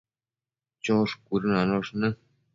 [0.89, 2.13] Chosh cuëdënanosh në